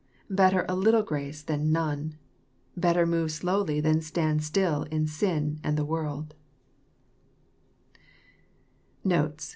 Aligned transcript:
Better 0.31 0.65
a 0.67 0.75
little 0.75 1.03
grace 1.03 1.43
than 1.43 1.71
none 1.71 2.15
I 2.75 2.79
Better 2.79 3.05
move 3.05 3.31
slowly 3.31 3.79
than 3.79 4.01
stand 4.01 4.43
still 4.43 4.81
in 4.89 5.05
sin 5.05 5.59
and 5.63 5.77
the 5.77 5.85
world 5.85 6.33
I 7.95 9.09
Notes. 9.09 9.49